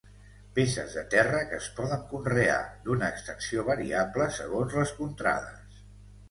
[0.59, 2.55] Peces de terra que es poden conrear,
[2.87, 5.85] d'una extensió variable segons les contrades.